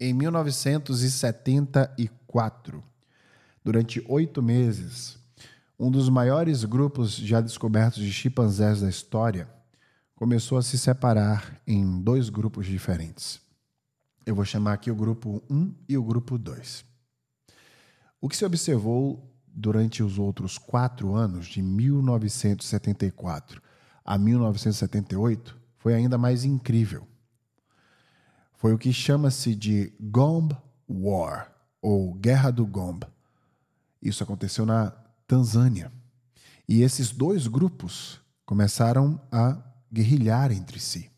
Em 0.00 0.14
1974, 0.14 2.84
durante 3.64 4.00
oito 4.06 4.40
meses, 4.40 5.18
um 5.76 5.90
dos 5.90 6.08
maiores 6.08 6.62
grupos 6.62 7.16
já 7.16 7.40
descobertos 7.40 8.04
de 8.04 8.12
chimpanzés 8.12 8.80
da 8.80 8.88
história 8.88 9.48
começou 10.14 10.56
a 10.56 10.62
se 10.62 10.78
separar 10.78 11.60
em 11.66 12.00
dois 12.00 12.28
grupos 12.28 12.66
diferentes. 12.66 13.40
Eu 14.24 14.36
vou 14.36 14.44
chamar 14.44 14.74
aqui 14.74 14.88
o 14.88 14.94
grupo 14.94 15.42
1 15.50 15.74
e 15.88 15.98
o 15.98 16.04
grupo 16.04 16.38
2. 16.38 16.84
O 18.20 18.28
que 18.28 18.36
se 18.36 18.44
observou 18.44 19.28
durante 19.48 20.00
os 20.00 20.16
outros 20.16 20.58
quatro 20.58 21.16
anos, 21.16 21.48
de 21.48 21.60
1974 21.60 23.60
a 24.04 24.16
1978, 24.16 25.58
foi 25.76 25.94
ainda 25.94 26.16
mais 26.16 26.44
incrível 26.44 27.04
foi 28.58 28.74
o 28.74 28.78
que 28.78 28.92
chama-se 28.92 29.54
de 29.54 29.92
Gombe 30.00 30.56
War, 30.88 31.50
ou 31.80 32.12
Guerra 32.14 32.50
do 32.50 32.66
Gombe. 32.66 33.06
Isso 34.02 34.24
aconteceu 34.24 34.66
na 34.66 34.90
Tanzânia. 35.28 35.92
E 36.68 36.82
esses 36.82 37.12
dois 37.12 37.46
grupos 37.46 38.20
começaram 38.44 39.20
a 39.30 39.56
guerrilhar 39.92 40.50
entre 40.50 40.80
si. 40.80 41.08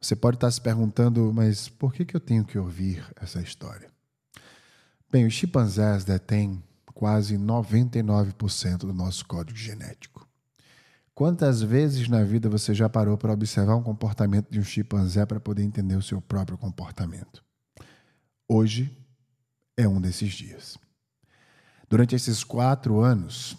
Você 0.00 0.16
pode 0.16 0.36
estar 0.36 0.50
se 0.50 0.60
perguntando, 0.60 1.32
mas 1.32 1.68
por 1.68 1.94
que, 1.94 2.04
que 2.04 2.16
eu 2.16 2.20
tenho 2.20 2.44
que 2.44 2.58
ouvir 2.58 3.06
essa 3.14 3.40
história? 3.40 3.88
Bem, 5.08 5.26
os 5.26 5.34
chimpanzés 5.34 6.02
detêm 6.02 6.60
quase 6.92 7.38
99% 7.38 8.78
do 8.78 8.92
nosso 8.92 9.24
código 9.24 9.56
genético. 9.56 10.28
Quantas 11.14 11.62
vezes 11.62 12.08
na 12.08 12.24
vida 12.24 12.48
você 12.48 12.74
já 12.74 12.88
parou 12.88 13.16
para 13.16 13.32
observar 13.32 13.76
um 13.76 13.82
comportamento 13.84 14.50
de 14.50 14.58
um 14.58 14.64
chimpanzé 14.64 15.24
para 15.24 15.38
poder 15.38 15.62
entender 15.62 15.94
o 15.94 16.02
seu 16.02 16.20
próprio 16.20 16.58
comportamento? 16.58 17.44
Hoje 18.48 18.90
é 19.76 19.86
um 19.86 20.00
desses 20.00 20.32
dias. 20.32 20.76
Durante 21.88 22.16
esses 22.16 22.42
quatro 22.42 22.98
anos, 22.98 23.56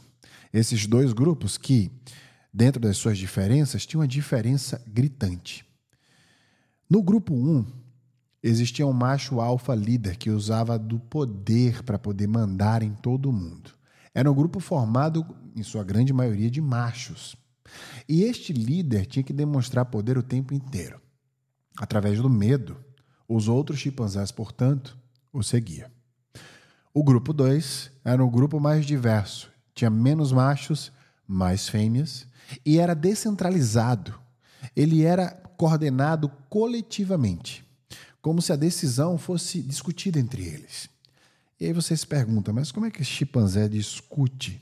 esses 0.51 0.85
dois 0.85 1.13
grupos 1.13 1.57
que, 1.57 1.89
dentro 2.53 2.81
das 2.81 2.97
suas 2.97 3.17
diferenças, 3.17 3.85
tinham 3.85 4.01
uma 4.01 4.07
diferença 4.07 4.83
gritante. 4.85 5.65
No 6.89 7.01
grupo 7.01 7.33
1, 7.33 7.37
um, 7.37 7.65
existia 8.43 8.85
um 8.85 8.91
macho 8.91 9.39
alfa 9.39 9.73
líder 9.73 10.17
que 10.17 10.29
usava 10.29 10.77
do 10.77 10.99
poder 10.99 11.83
para 11.83 11.97
poder 11.97 12.27
mandar 12.27 12.83
em 12.83 12.93
todo 12.93 13.31
mundo. 13.31 13.71
Era 14.13 14.29
um 14.29 14.35
grupo 14.35 14.59
formado, 14.59 15.25
em 15.55 15.63
sua 15.63 15.85
grande 15.85 16.11
maioria, 16.11 16.51
de 16.51 16.59
machos. 16.59 17.37
E 18.07 18.23
este 18.23 18.53
líder 18.53 19.05
tinha 19.05 19.23
que 19.23 19.33
demonstrar 19.33 19.85
poder 19.85 20.17
o 20.17 20.23
tempo 20.23 20.53
inteiro. 20.53 21.01
Através 21.77 22.21
do 22.21 22.29
medo, 22.29 22.77
os 23.27 23.47
outros 23.47 23.79
chimpanzés, 23.79 24.31
portanto, 24.31 24.97
o 25.33 25.43
seguiam. 25.43 25.89
O 26.93 27.03
grupo 27.03 27.33
2 27.33 27.91
era 28.03 28.23
um 28.23 28.29
grupo 28.29 28.59
mais 28.59 28.85
diverso, 28.85 29.51
tinha 29.73 29.89
menos 29.89 30.31
machos, 30.31 30.91
mais 31.27 31.67
fêmeas 31.67 32.27
e 32.65 32.79
era 32.79 32.95
descentralizado. 32.95 34.17
Ele 34.75 35.03
era 35.03 35.29
coordenado 35.57 36.29
coletivamente, 36.49 37.65
como 38.21 38.41
se 38.41 38.53
a 38.53 38.55
decisão 38.55 39.17
fosse 39.17 39.61
discutida 39.61 40.19
entre 40.19 40.43
eles. 40.43 40.89
E 41.59 41.65
aí 41.65 41.73
você 41.73 41.95
se 41.95 42.05
pergunta, 42.05 42.53
mas 42.53 42.71
como 42.71 42.85
é 42.85 42.91
que 42.91 43.01
esse 43.01 43.11
chimpanzé 43.11 43.67
discute 43.67 44.61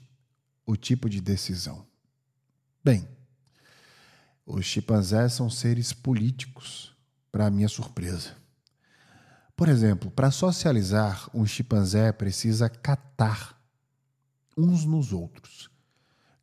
o 0.65 0.75
tipo 0.75 1.09
de 1.09 1.19
decisão? 1.19 1.85
Bem, 2.83 3.07
os 4.45 4.65
chimpanzés 4.65 5.31
são 5.31 5.49
seres 5.49 5.93
políticos, 5.93 6.93
para 7.31 7.49
minha 7.49 7.69
surpresa. 7.69 8.35
Por 9.55 9.69
exemplo, 9.69 10.11
para 10.11 10.29
socializar, 10.29 11.29
um 11.33 11.45
chimpanzé 11.45 12.11
precisa 12.11 12.67
catar 12.69 13.57
uns 14.57 14.83
nos 14.83 15.13
outros. 15.13 15.69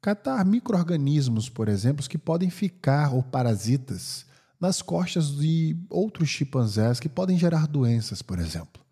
Catar 0.00 0.42
micro-organismos, 0.46 1.50
por 1.50 1.68
exemplo, 1.68 2.08
que 2.08 2.16
podem 2.16 2.48
ficar, 2.48 3.12
ou 3.12 3.22
parasitas, 3.22 4.24
nas 4.58 4.80
costas 4.80 5.36
de 5.36 5.76
outros 5.90 6.30
chimpanzés 6.30 6.98
que 6.98 7.08
podem 7.08 7.38
gerar 7.38 7.66
doenças, 7.66 8.22
por 8.22 8.38
exemplo. 8.38 8.82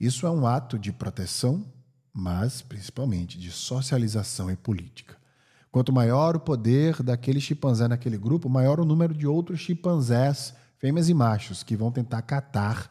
Isso 0.00 0.26
é 0.26 0.30
um 0.30 0.44
ato 0.44 0.76
de 0.76 0.92
proteção, 0.92 1.64
mas 2.12 2.62
principalmente 2.62 3.38
de 3.38 3.52
socialização 3.52 4.50
e 4.50 4.56
política. 4.56 5.16
Quanto 5.76 5.92
maior 5.92 6.34
o 6.34 6.40
poder 6.40 7.02
daquele 7.02 7.38
chimpanzé 7.38 7.86
naquele 7.86 8.16
grupo, 8.16 8.48
maior 8.48 8.80
o 8.80 8.84
número 8.86 9.12
de 9.12 9.26
outros 9.26 9.60
chimpanzés, 9.60 10.54
fêmeas 10.78 11.10
e 11.10 11.12
machos, 11.12 11.62
que 11.62 11.76
vão 11.76 11.92
tentar 11.92 12.22
catar 12.22 12.90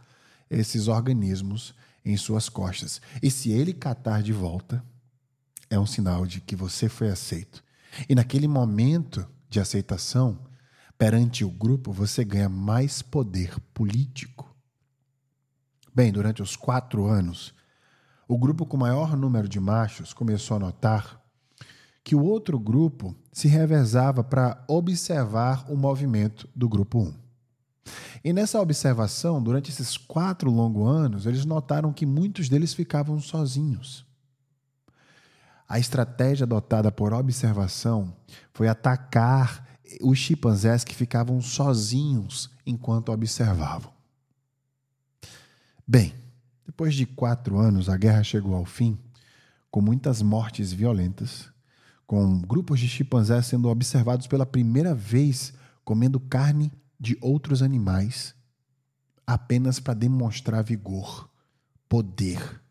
esses 0.51 0.87
organismos 0.87 1.73
em 2.05 2.15
suas 2.15 2.47
costas. 2.47 3.01
E 3.23 3.31
se 3.31 3.49
ele 3.49 3.73
catar 3.73 4.21
de 4.21 4.31
volta, 4.31 4.85
é 5.67 5.79
um 5.79 5.85
sinal 5.87 6.27
de 6.27 6.39
que 6.39 6.55
você 6.55 6.87
foi 6.87 7.09
aceito. 7.09 7.63
E 8.07 8.13
naquele 8.13 8.47
momento 8.47 9.27
de 9.49 9.59
aceitação, 9.59 10.37
perante 10.95 11.43
o 11.43 11.49
grupo, 11.49 11.91
você 11.91 12.23
ganha 12.23 12.49
mais 12.49 13.01
poder 13.01 13.59
político. 13.73 14.55
Bem, 15.91 16.11
durante 16.11 16.43
os 16.43 16.55
quatro 16.55 17.07
anos, 17.07 17.51
o 18.27 18.37
grupo 18.37 18.63
com 18.63 18.77
maior 18.77 19.17
número 19.17 19.49
de 19.49 19.59
machos 19.59 20.13
começou 20.13 20.57
a 20.57 20.59
notar 20.59 21.24
que 22.05 22.15
o 22.15 22.23
outro 22.23 22.59
grupo 22.59 23.15
se 23.31 23.47
revezava 23.47 24.23
para 24.23 24.63
observar 24.67 25.65
o 25.67 25.75
movimento 25.75 26.47
do 26.55 26.69
grupo 26.69 26.99
1. 26.99 27.13
E 28.23 28.31
nessa 28.31 28.61
observação, 28.61 29.41
durante 29.41 29.71
esses 29.71 29.97
quatro 29.97 30.51
longos 30.51 30.87
anos, 30.87 31.25
eles 31.25 31.45
notaram 31.45 31.91
que 31.91 32.05
muitos 32.05 32.47
deles 32.47 32.75
ficavam 32.75 33.19
sozinhos. 33.19 34.05
A 35.67 35.79
estratégia 35.79 36.43
adotada 36.43 36.91
por 36.91 37.11
observação 37.11 38.15
foi 38.53 38.67
atacar 38.67 39.65
os 39.99 40.19
chimpanzés 40.19 40.83
que 40.83 40.93
ficavam 40.93 41.41
sozinhos 41.41 42.51
enquanto 42.67 43.11
observavam. 43.11 43.91
Bem, 45.87 46.13
depois 46.67 46.93
de 46.93 47.07
quatro 47.07 47.57
anos, 47.57 47.89
a 47.89 47.97
guerra 47.97 48.23
chegou 48.23 48.53
ao 48.53 48.65
fim, 48.65 48.95
com 49.71 49.81
muitas 49.81 50.21
mortes 50.21 50.71
violentas 50.71 51.54
com 52.05 52.39
grupos 52.41 52.79
de 52.79 52.87
chimpanzés 52.87 53.47
sendo 53.47 53.69
observados 53.69 54.27
pela 54.27 54.45
primeira 54.45 54.93
vez 54.93 55.53
comendo 55.83 56.19
carne 56.19 56.71
de 56.99 57.17
outros 57.21 57.61
animais 57.61 58.35
apenas 59.25 59.79
para 59.79 59.93
demonstrar 59.93 60.63
vigor, 60.63 61.29
poder, 61.89 62.61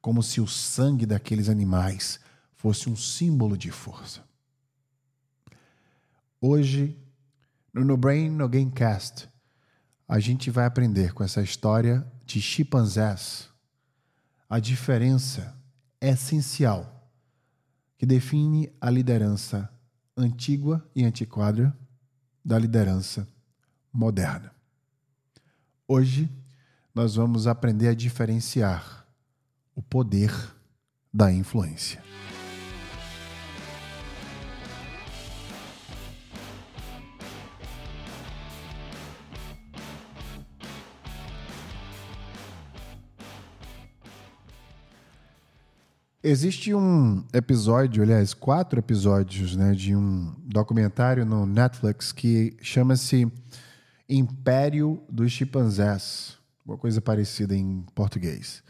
como 0.00 0.22
se 0.22 0.40
o 0.40 0.46
sangue 0.46 1.06
daqueles 1.06 1.48
animais 1.48 2.20
fosse 2.54 2.90
um 2.90 2.96
símbolo 2.96 3.56
de 3.56 3.70
força. 3.70 4.22
Hoje, 6.40 6.96
no 7.72 7.84
No 7.84 7.96
Brain 7.96 8.30
No 8.30 8.48
Gamecast, 8.48 9.28
a 10.06 10.18
gente 10.18 10.50
vai 10.50 10.66
aprender 10.66 11.12
com 11.12 11.24
essa 11.24 11.42
história 11.42 12.06
de 12.24 12.40
chimpanzés 12.40 13.48
a 14.48 14.58
diferença 14.58 15.56
essencial 16.00 16.97
que 17.98 18.06
define 18.06 18.72
a 18.80 18.88
liderança 18.88 19.68
antiga 20.16 20.82
e 20.94 21.04
antiquada 21.04 21.76
da 22.44 22.58
liderança 22.58 23.28
moderna. 23.92 24.52
Hoje, 25.86 26.30
nós 26.94 27.16
vamos 27.16 27.46
aprender 27.46 27.88
a 27.88 27.94
diferenciar 27.94 29.06
o 29.74 29.82
poder 29.82 30.32
da 31.12 31.32
influência. 31.32 32.02
Existe 46.20 46.74
um 46.74 47.24
episódio, 47.32 48.02
aliás, 48.02 48.34
quatro 48.34 48.80
episódios, 48.80 49.54
né, 49.54 49.72
de 49.72 49.94
um 49.94 50.34
documentário 50.44 51.24
no 51.24 51.46
Netflix 51.46 52.10
que 52.10 52.56
chama-se 52.60 53.30
Império 54.08 55.00
dos 55.08 55.30
Chimpanzés, 55.30 56.36
uma 56.66 56.76
coisa 56.76 57.00
parecida 57.00 57.54
em 57.54 57.84
português. 57.94 58.64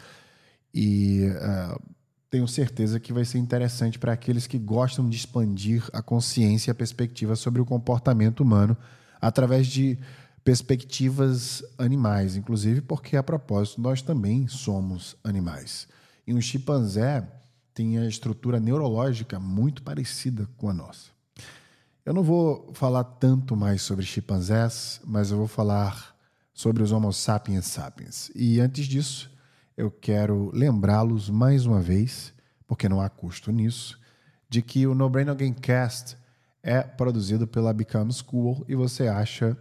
E 0.74 1.26
uh, 1.30 1.80
tenho 2.30 2.46
certeza 2.46 3.00
que 3.00 3.14
vai 3.14 3.24
ser 3.24 3.38
interessante 3.38 3.98
para 3.98 4.12
aqueles 4.12 4.46
que 4.46 4.58
gostam 4.58 5.08
de 5.08 5.16
expandir 5.16 5.88
a 5.94 6.02
consciência 6.02 6.70
e 6.70 6.72
a 6.72 6.74
perspectiva 6.74 7.34
sobre 7.34 7.62
o 7.62 7.64
comportamento 7.64 8.40
humano 8.40 8.76
através 9.18 9.66
de 9.66 9.98
perspectivas 10.44 11.62
animais, 11.78 12.36
inclusive 12.36 12.82
porque, 12.82 13.16
a 13.16 13.22
propósito, 13.22 13.80
nós 13.80 14.02
também 14.02 14.46
somos 14.48 15.16
animais. 15.24 15.88
E 16.28 16.34
um 16.34 16.42
chimpanzé 16.42 17.26
tem 17.72 17.96
a 17.96 18.06
estrutura 18.06 18.60
neurológica 18.60 19.40
muito 19.40 19.82
parecida 19.82 20.46
com 20.58 20.68
a 20.68 20.74
nossa. 20.74 21.08
Eu 22.04 22.12
não 22.12 22.22
vou 22.22 22.70
falar 22.74 23.02
tanto 23.02 23.56
mais 23.56 23.80
sobre 23.80 24.04
chimpanzés, 24.04 25.00
mas 25.06 25.30
eu 25.30 25.38
vou 25.38 25.48
falar 25.48 26.14
sobre 26.52 26.82
os 26.82 26.92
Homo 26.92 27.14
sapiens 27.14 27.64
sapiens. 27.64 28.30
E 28.34 28.60
antes 28.60 28.84
disso, 28.84 29.30
eu 29.74 29.90
quero 29.90 30.50
lembrá-los 30.52 31.30
mais 31.30 31.64
uma 31.64 31.80
vez, 31.80 32.34
porque 32.66 32.90
não 32.90 33.00
há 33.00 33.08
custo 33.08 33.50
nisso, 33.50 33.98
de 34.50 34.60
que 34.60 34.86
o 34.86 34.94
No 34.94 35.08
Brain 35.08 35.30
Again 35.30 35.54
Cast 35.54 36.14
é 36.62 36.82
produzido 36.82 37.46
pela 37.46 37.72
Become 37.72 38.12
School 38.12 38.66
e 38.68 38.74
você 38.74 39.08
acha 39.08 39.56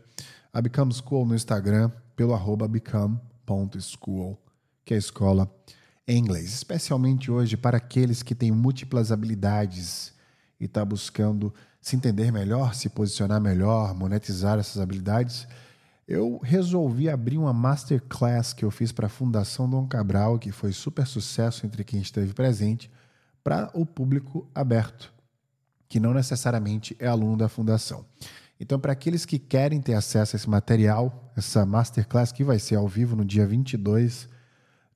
a 0.51 0.61
Become 0.61 0.91
School 0.93 1.25
no 1.25 1.33
Instagram 1.33 1.89
pelo 2.13 2.33
arroba 2.33 2.67
become.school, 2.67 4.37
que 4.83 4.93
é 4.93 4.97
a 4.97 4.99
escola 4.99 5.49
em 6.07 6.17
inglês, 6.17 6.53
especialmente 6.53 7.29
hoje 7.29 7.57
para 7.57 7.77
aqueles 7.77 8.23
que 8.23 8.33
têm 8.33 8.51
múltiplas 8.51 9.11
habilidades 9.11 10.13
e 10.59 10.65
está 10.65 10.85
buscando 10.85 11.53
se 11.81 11.95
entender 11.95 12.31
melhor, 12.31 12.73
se 12.73 12.87
posicionar 12.89 13.41
melhor, 13.41 13.93
monetizar 13.93 14.57
essas 14.57 14.81
habilidades. 14.81 15.45
Eu 16.07 16.39
resolvi 16.41 17.09
abrir 17.09 17.37
uma 17.37 17.51
masterclass 17.51 18.53
que 18.53 18.63
eu 18.63 18.71
fiz 18.71 18.93
para 18.93 19.07
a 19.07 19.09
Fundação 19.09 19.69
Dom 19.69 19.85
Cabral, 19.85 20.39
que 20.39 20.51
foi 20.51 20.71
super 20.71 21.05
sucesso 21.05 21.65
entre 21.65 21.83
quem 21.83 21.99
esteve 21.99 22.33
presente, 22.33 22.89
para 23.43 23.69
o 23.73 23.85
público 23.85 24.49
aberto, 24.55 25.13
que 25.89 25.99
não 25.99 26.13
necessariamente 26.13 26.95
é 26.99 27.07
aluno 27.07 27.35
da 27.35 27.49
fundação. 27.49 28.05
Então, 28.59 28.79
para 28.79 28.93
aqueles 28.93 29.25
que 29.25 29.37
querem 29.37 29.81
ter 29.81 29.93
acesso 29.93 30.35
a 30.35 30.37
esse 30.37 30.49
material, 30.49 31.31
essa 31.35 31.65
masterclass 31.65 32.31
que 32.31 32.43
vai 32.43 32.59
ser 32.59 32.75
ao 32.75 32.87
vivo 32.87 33.15
no 33.15 33.25
dia 33.25 33.45
22 33.45 34.29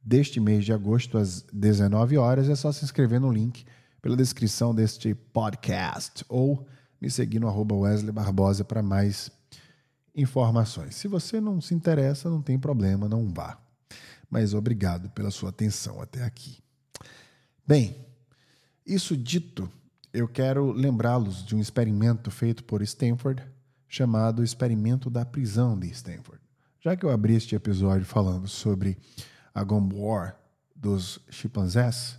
deste 0.03 0.39
mês 0.39 0.65
de 0.65 0.74
agosto, 0.74 1.18
às 1.18 1.42
19 1.53 2.18
horas, 2.18 2.50
é 2.50 2.56
só 2.56 2.71
se 2.71 2.83
inscrever 2.83 3.19
no 3.19 3.31
link 3.31 3.65
pela 4.01 4.18
descrição 4.18 4.74
deste 4.74 5.13
podcast 5.13 6.25
ou 6.27 6.68
me 7.00 7.09
seguir 7.09 7.39
no 7.39 7.48
arroba 7.48 7.75
Wesley 7.75 8.12
Barbosa 8.12 8.63
para 8.63 8.81
mais 8.81 9.31
informações. 10.15 10.95
Se 10.95 11.07
você 11.07 11.39
não 11.39 11.62
se 11.62 11.74
interessa, 11.74 12.30
não 12.30 12.42
tem 12.42 12.59
problema, 12.59 13.07
não 13.07 13.31
vá. 13.31 13.59
Mas 14.30 14.53
obrigado 14.53 15.09
pela 15.09 15.31
sua 15.31 15.50
atenção 15.50 16.01
até 16.01 16.24
aqui. 16.24 16.59
Bem, 17.68 17.95
isso 18.86 19.15
dito, 19.15 19.69
eu 20.13 20.27
quero 20.27 20.71
lembrá-los 20.71 21.45
de 21.45 21.56
um 21.56 21.59
experimento 21.59 22.31
feito 22.31 22.63
por 22.63 22.81
Stanford, 22.81 23.44
chamado 23.88 24.44
Experimento 24.44 25.09
da 25.09 25.25
Prisão 25.25 25.77
de 25.77 25.88
Stanford. 25.89 26.42
Já 26.80 26.95
que 26.95 27.06
eu 27.06 27.12
abri 27.12 27.36
este 27.36 27.56
episódio 27.56 28.06
falando 28.06 28.48
sobre 28.48 28.98
a 29.53 29.63
Gone 29.63 29.94
War 29.94 30.38
dos 30.75 31.19
chimpanzés, 31.30 32.18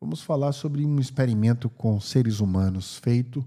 vamos 0.00 0.22
falar 0.22 0.52
sobre 0.52 0.84
um 0.84 0.98
experimento 0.98 1.68
com 1.70 2.00
seres 2.00 2.40
humanos 2.40 2.96
feito 2.96 3.46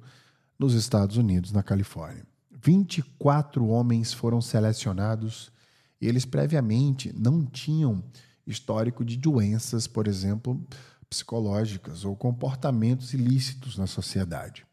nos 0.58 0.74
Estados 0.74 1.18
Unidos, 1.18 1.52
na 1.52 1.62
Califórnia. 1.62 2.26
24 2.52 3.68
homens 3.68 4.14
foram 4.14 4.42
selecionados 4.42 5.52
e 6.00 6.08
eles 6.08 6.26
previamente 6.26 7.14
não 7.14 7.46
tinham 7.46 8.04
histórico 8.48 9.04
de 9.04 9.18
doenças, 9.18 9.88
por 9.88 10.08
exemplo, 10.08 10.66
psicológicas 11.10 12.06
ou 12.06 12.16
comportamentos 12.16 13.14
ilícitos 13.14 13.78
na 13.78 13.88
sociedade. 13.88 14.66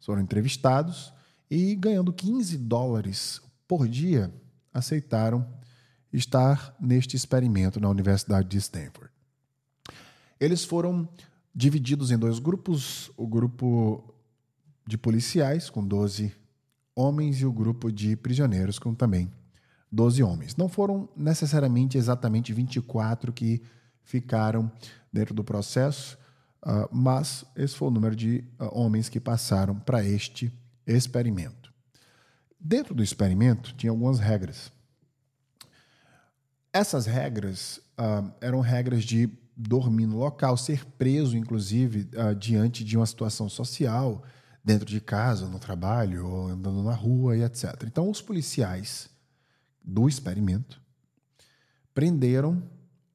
Foram 0.00 0.22
entrevistados 0.22 1.12
e, 1.50 1.74
ganhando 1.74 2.12
15 2.12 2.56
dólares 2.56 3.40
por 3.66 3.86
dia, 3.86 4.32
aceitaram 4.72 5.46
estar 6.12 6.74
neste 6.80 7.16
experimento 7.16 7.80
na 7.80 7.88
Universidade 7.88 8.48
de 8.48 8.58
Stanford. 8.58 9.10
Eles 10.40 10.64
foram 10.64 11.08
divididos 11.54 12.10
em 12.10 12.18
dois 12.18 12.38
grupos: 12.38 13.10
o 13.16 13.26
grupo 13.26 14.14
de 14.86 14.96
policiais, 14.96 15.68
com 15.68 15.84
12 15.84 16.32
homens, 16.94 17.40
e 17.40 17.46
o 17.46 17.52
grupo 17.52 17.92
de 17.92 18.16
prisioneiros, 18.16 18.78
com 18.78 18.94
também 18.94 19.30
12 19.90 20.22
homens. 20.22 20.56
Não 20.56 20.68
foram 20.68 21.08
necessariamente 21.16 21.98
exatamente 21.98 22.52
24 22.52 23.32
que 23.32 23.62
ficaram 24.02 24.70
dentro 25.12 25.34
do 25.34 25.44
processo, 25.44 26.18
uh, 26.64 26.88
mas 26.90 27.44
esse 27.56 27.74
foi 27.74 27.88
o 27.88 27.90
número 27.90 28.16
de 28.16 28.44
uh, 28.58 28.68
homens 28.72 29.08
que 29.08 29.20
passaram 29.20 29.78
para 29.78 30.04
este 30.04 30.52
experimento. 30.86 31.72
Dentro 32.58 32.94
do 32.94 33.02
experimento 33.02 33.74
tinha 33.76 33.90
algumas 33.90 34.18
regras. 34.18 34.72
Essas 36.72 37.06
regras 37.06 37.78
uh, 37.98 38.30
eram 38.40 38.60
regras 38.60 39.04
de 39.04 39.28
dormir 39.56 40.06
no 40.06 40.18
local, 40.18 40.56
ser 40.56 40.84
preso, 40.84 41.36
inclusive, 41.36 42.08
diante 42.38 42.84
de 42.84 42.96
uma 42.96 43.06
situação 43.06 43.48
social, 43.48 44.22
dentro 44.62 44.86
de 44.86 45.00
casa, 45.00 45.48
no 45.48 45.58
trabalho, 45.58 46.26
ou 46.26 46.48
andando 46.48 46.82
na 46.82 46.94
rua 46.94 47.36
e 47.36 47.42
etc. 47.42 47.82
Então, 47.84 48.08
os 48.08 48.20
policiais 48.20 49.08
do 49.82 50.08
experimento 50.08 50.80
prenderam 51.94 52.62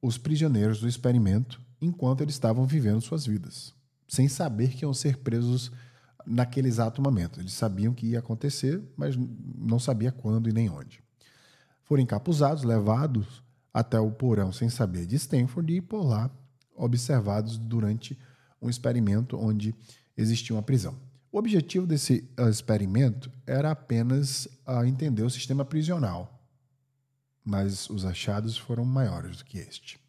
os 0.02 0.18
prisioneiros 0.18 0.80
do 0.80 0.88
experimento 0.88 1.62
enquanto 1.80 2.22
eles 2.22 2.34
estavam 2.34 2.66
vivendo 2.66 3.00
suas 3.00 3.24
vidas, 3.24 3.72
sem 4.08 4.28
saber 4.28 4.70
que 4.70 4.84
iam 4.84 4.92
ser 4.92 5.18
presos 5.18 5.70
naquele 6.26 6.66
exato 6.66 7.00
momento. 7.00 7.40
Eles 7.40 7.52
sabiam 7.52 7.94
que 7.94 8.08
ia 8.08 8.18
acontecer, 8.18 8.82
mas 8.96 9.16
não 9.56 9.78
sabia 9.78 10.10
quando 10.10 10.48
e 10.48 10.52
nem 10.52 10.68
onde. 10.68 11.03
Foram 11.84 12.02
encapuzados, 12.02 12.62
levados 12.62 13.42
até 13.72 13.98
o 13.98 14.10
porão 14.10 14.52
sem 14.52 14.68
saber 14.68 15.06
de 15.06 15.16
Stanford 15.16 15.74
e 15.74 15.80
por 15.80 16.02
lá 16.02 16.30
observados 16.76 17.56
durante 17.56 18.18
um 18.60 18.68
experimento 18.68 19.38
onde 19.38 19.74
existia 20.16 20.54
uma 20.54 20.62
prisão. 20.62 20.96
O 21.30 21.38
objetivo 21.38 21.86
desse 21.86 22.28
uh, 22.38 22.48
experimento 22.48 23.30
era 23.46 23.70
apenas 23.70 24.46
uh, 24.66 24.84
entender 24.84 25.22
o 25.22 25.30
sistema 25.30 25.64
prisional 25.64 26.34
mas 27.44 27.90
os 27.90 28.06
achados 28.06 28.56
foram 28.56 28.84
maiores 28.84 29.36
do 29.36 29.44
que 29.44 29.58
este. 29.58 30.00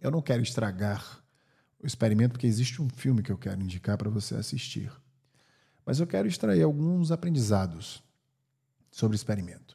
Eu 0.00 0.10
não 0.10 0.20
quero 0.20 0.42
estragar 0.42 1.22
o 1.80 1.86
experimento, 1.86 2.32
porque 2.32 2.46
existe 2.46 2.82
um 2.82 2.88
filme 2.88 3.22
que 3.22 3.30
eu 3.30 3.38
quero 3.38 3.62
indicar 3.62 3.96
para 3.96 4.10
você 4.10 4.34
assistir. 4.34 4.90
Mas 5.86 6.00
eu 6.00 6.06
quero 6.06 6.26
extrair 6.26 6.62
alguns 6.62 7.12
aprendizados 7.12 8.02
sobre 8.90 9.14
o 9.14 9.18
experimento. 9.18 9.73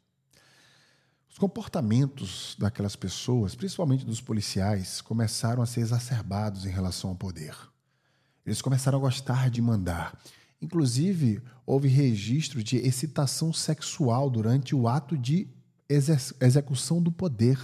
Os 1.30 1.38
comportamentos 1.38 2.56
daquelas 2.58 2.96
pessoas, 2.96 3.54
principalmente 3.54 4.04
dos 4.04 4.20
policiais, 4.20 5.00
começaram 5.00 5.62
a 5.62 5.66
ser 5.66 5.80
exacerbados 5.80 6.66
em 6.66 6.70
relação 6.70 7.10
ao 7.10 7.16
poder. 7.16 7.56
Eles 8.44 8.60
começaram 8.60 8.98
a 8.98 9.00
gostar 9.00 9.48
de 9.48 9.62
mandar. 9.62 10.18
Inclusive, 10.60 11.40
houve 11.64 11.88
registro 11.88 12.62
de 12.62 12.78
excitação 12.78 13.52
sexual 13.52 14.28
durante 14.28 14.74
o 14.74 14.88
ato 14.88 15.16
de 15.16 15.48
execução 16.40 17.00
do 17.00 17.12
poder 17.12 17.58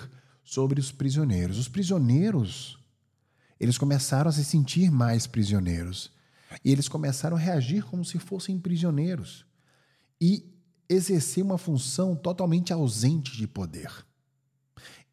sobre 0.45 0.81
os 0.81 0.93
prisioneiros. 0.93 1.59
Os 1.59 1.69
prisioneiros, 1.69 2.79
eles 3.59 3.77
começaram 3.77 4.29
a 4.29 4.33
se 4.33 4.45
sentir 4.45 4.91
mais 4.91 5.27
prisioneiros. 5.27 6.13
E 6.65 6.71
eles 6.71 6.89
começaram 6.89 7.37
a 7.37 7.41
reagir 7.41 7.85
como 7.85 8.05
se 8.05 8.19
fossem 8.19 8.59
prisioneiros. 8.59 9.45
E 10.21 10.56
exercer 10.89 11.43
uma 11.43 11.59
função 11.59 12.15
totalmente 12.15 12.73
ausente 12.73 13.37
de 13.37 13.47
poder. 13.47 13.91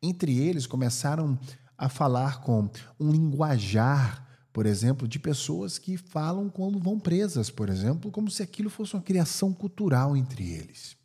Entre 0.02 0.38
eles 0.38 0.68
começaram 0.68 1.40
a 1.78 1.90
falar 1.90 2.42
com 2.42 2.70
um 3.00 3.12
linguajar, 3.12 4.28
por 4.52 4.66
exemplo, 4.66 5.08
de 5.08 5.18
pessoas 5.18 5.78
que 5.78 5.98
falam 5.98 6.50
quando 6.50 6.80
vão 6.80 7.00
presas, 7.00 7.50
por 7.50 7.70
exemplo, 7.70 8.12
como 8.12 8.30
se 8.30 8.44
aquilo 8.44 8.70
fosse 8.70 8.96
uma 8.96 9.02
criação 9.02 9.54
cultural 9.54 10.16
entre 10.16 10.52
eles. 10.52 10.96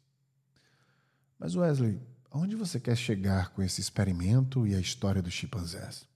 Mas 1.38 1.54
Wesley, 1.54 2.00
aonde 2.30 2.56
você 2.56 2.78
quer 2.78 2.96
chegar 2.96 3.50
com 3.50 3.62
esse 3.62 3.80
experimento 3.80 4.66
e 4.66 4.74
a 4.74 4.80
história 4.80 5.22
dos 5.22 5.32
chimpanzés? 5.32 6.06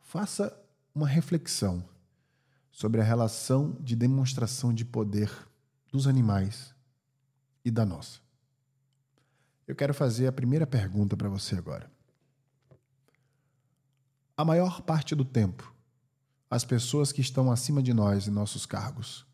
Faça 0.00 0.56
uma 0.94 1.06
reflexão 1.06 1.84
sobre 2.70 3.00
a 3.00 3.04
relação 3.04 3.76
de 3.80 3.94
demonstração 3.94 4.72
de 4.72 4.84
poder 4.84 5.30
dos 5.90 6.06
animais 6.06 6.74
e 7.64 7.70
da 7.70 7.84
nossa. 7.84 8.20
Eu 9.66 9.76
quero 9.76 9.94
fazer 9.94 10.26
a 10.26 10.32
primeira 10.32 10.66
pergunta 10.66 11.16
para 11.16 11.28
você 11.28 11.56
agora. 11.56 11.90
A 14.36 14.44
maior 14.44 14.82
parte 14.82 15.14
do 15.14 15.24
tempo, 15.24 15.74
as 16.48 16.64
pessoas 16.64 17.12
que 17.12 17.20
estão 17.20 17.50
acima 17.52 17.82
de 17.82 17.92
nós 17.92 18.26
em 18.26 18.30
nossos 18.30 18.66
cargos 18.66 19.26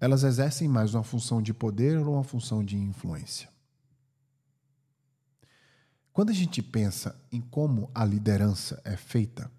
elas 0.00 0.22
exercem 0.22 0.68
mais 0.68 0.94
uma 0.94 1.02
função 1.02 1.42
de 1.42 1.52
poder 1.52 1.98
ou 1.98 2.14
uma 2.14 2.24
função 2.24 2.64
de 2.64 2.76
influência. 2.76 3.48
Quando 6.12 6.30
a 6.30 6.34
gente 6.34 6.62
pensa 6.62 7.20
em 7.30 7.40
como 7.40 7.90
a 7.94 8.04
liderança 8.04 8.80
é 8.84 8.96
feita, 8.96 9.50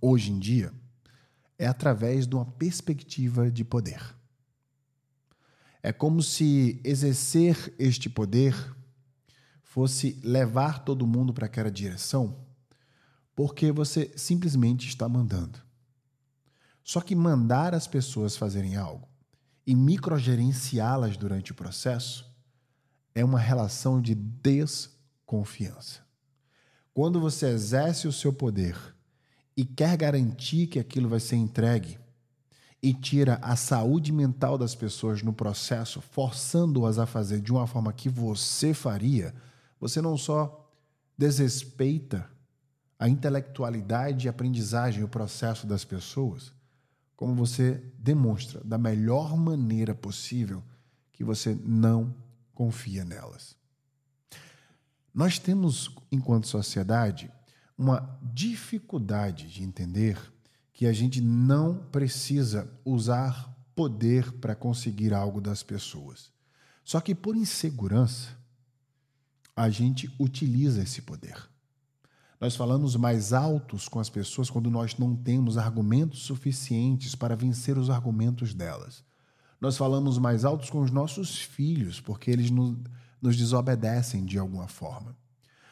hoje 0.00 0.30
em 0.30 0.38
dia, 0.38 0.72
é 1.58 1.66
através 1.66 2.26
de 2.26 2.34
uma 2.34 2.44
perspectiva 2.44 3.50
de 3.50 3.64
poder. 3.64 4.02
É 5.82 5.92
como 5.92 6.22
se 6.22 6.80
exercer 6.84 7.74
este 7.78 8.08
poder 8.08 8.54
fosse 9.62 10.20
levar 10.22 10.84
todo 10.84 11.06
mundo 11.06 11.32
para 11.32 11.46
aquela 11.46 11.70
direção, 11.70 12.46
porque 13.34 13.72
você 13.72 14.12
simplesmente 14.16 14.86
está 14.86 15.08
mandando. 15.08 15.58
Só 16.84 17.00
que 17.00 17.14
mandar 17.14 17.74
as 17.74 17.86
pessoas 17.86 18.36
fazerem 18.36 18.76
algo 18.76 19.08
e 19.66 19.74
microgerenciá-las 19.74 21.16
durante 21.16 21.52
o 21.52 21.54
processo 21.54 22.30
é 23.14 23.24
uma 23.24 23.38
relação 23.38 24.00
de 24.00 24.14
desconfiança. 24.14 26.00
Quando 26.92 27.20
você 27.20 27.46
exerce 27.46 28.06
o 28.06 28.12
seu 28.12 28.32
poder 28.32 28.76
e 29.56 29.64
quer 29.64 29.96
garantir 29.96 30.66
que 30.66 30.78
aquilo 30.78 31.08
vai 31.08 31.20
ser 31.20 31.36
entregue, 31.36 31.98
e 32.82 32.92
tira 32.92 33.38
a 33.40 33.54
saúde 33.54 34.10
mental 34.10 34.58
das 34.58 34.74
pessoas 34.74 35.22
no 35.22 35.32
processo, 35.32 36.00
forçando-as 36.00 36.98
a 36.98 37.06
fazer 37.06 37.40
de 37.40 37.52
uma 37.52 37.66
forma 37.66 37.92
que 37.92 38.08
você 38.08 38.74
faria, 38.74 39.32
você 39.78 40.00
não 40.00 40.18
só 40.18 40.68
desrespeita 41.16 42.28
a 42.98 43.08
intelectualidade 43.08 44.26
e 44.26 44.28
aprendizagem, 44.28 45.04
o 45.04 45.08
processo 45.08 45.66
das 45.66 45.84
pessoas, 45.84 46.52
como 47.16 47.34
você 47.34 47.82
demonstra 47.98 48.60
da 48.64 48.78
melhor 48.78 49.36
maneira 49.36 49.94
possível 49.94 50.62
que 51.12 51.22
você 51.22 51.56
não 51.64 52.14
confia 52.52 53.04
nelas. 53.04 53.56
Nós 55.14 55.38
temos, 55.38 55.94
enquanto 56.10 56.48
sociedade, 56.48 57.30
uma 57.76 58.18
dificuldade 58.22 59.48
de 59.48 59.62
entender 59.62 60.31
que 60.72 60.86
a 60.86 60.92
gente 60.92 61.20
não 61.20 61.76
precisa 61.90 62.70
usar 62.84 63.52
poder 63.74 64.32
para 64.32 64.54
conseguir 64.54 65.12
algo 65.12 65.40
das 65.40 65.62
pessoas. 65.62 66.30
Só 66.84 67.00
que 67.00 67.14
por 67.14 67.36
insegurança, 67.36 68.30
a 69.54 69.68
gente 69.68 70.10
utiliza 70.18 70.82
esse 70.82 71.02
poder. 71.02 71.36
Nós 72.40 72.56
falamos 72.56 72.96
mais 72.96 73.32
altos 73.32 73.88
com 73.88 74.00
as 74.00 74.10
pessoas 74.10 74.50
quando 74.50 74.70
nós 74.70 74.96
não 74.98 75.14
temos 75.14 75.56
argumentos 75.56 76.22
suficientes 76.22 77.14
para 77.14 77.36
vencer 77.36 77.78
os 77.78 77.88
argumentos 77.88 78.52
delas. 78.52 79.04
Nós 79.60 79.76
falamos 79.76 80.18
mais 80.18 80.44
altos 80.44 80.68
com 80.68 80.80
os 80.80 80.90
nossos 80.90 81.40
filhos 81.40 82.00
porque 82.00 82.30
eles 82.30 82.50
nos, 82.50 82.76
nos 83.20 83.36
desobedecem 83.36 84.24
de 84.24 84.38
alguma 84.38 84.66
forma. 84.66 85.16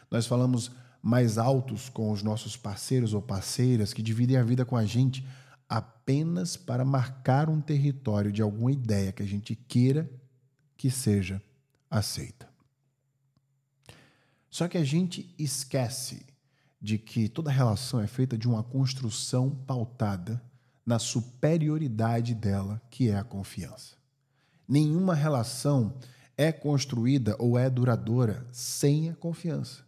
Nós 0.09 0.27
falamos 0.27 0.71
mais 1.03 1.39
altos 1.39 1.89
com 1.89 2.11
os 2.11 2.23
nossos 2.23 2.57
parceiros 2.57 3.15
ou 3.15 3.23
parceiras 3.23 3.93
que 3.93 4.03
dividem 4.03 4.37
a 4.37 4.45
vida 4.45 4.65
com 4.65 4.77
a 4.77 4.85
gente 4.85 5.27
apenas 5.69 6.57
para 6.57 6.85
marcar 6.85 7.49
um 7.49 7.61
território 7.61 8.33
de 8.33 8.43
alguma 8.43 8.73
ideia 8.73 9.13
que 9.13 9.23
a 9.23 9.27
gente 9.27 9.55
queira 9.55 10.11
que 10.77 10.91
seja 10.91 11.41
aceita. 11.91 12.49
Só 14.51 14.67
que 14.67 14.77
a 14.77 14.85
gente 14.85 15.33
esquece 15.39 16.27
de 16.81 16.99
que 16.99 17.29
toda 17.29 17.51
relação 17.51 18.01
é 18.01 18.07
feita 18.07 18.37
de 18.37 18.49
uma 18.49 18.63
construção 18.63 19.51
pautada 19.51 20.43
na 20.85 20.99
superioridade 20.99 22.35
dela, 22.35 22.81
que 22.91 23.11
é 23.11 23.17
a 23.17 23.23
confiança. 23.23 23.95
Nenhuma 24.67 25.15
relação 25.15 25.95
é 26.37 26.51
construída 26.51 27.37
ou 27.39 27.59
é 27.59 27.69
duradoura 27.69 28.47
sem 28.51 29.11
a 29.11 29.15
confiança. 29.15 29.85